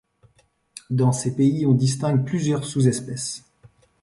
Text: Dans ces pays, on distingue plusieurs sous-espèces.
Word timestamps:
Dans 0.89 1.11
ces 1.11 1.35
pays, 1.35 1.67
on 1.67 1.73
distingue 1.75 2.25
plusieurs 2.25 2.65
sous-espèces. 2.65 3.43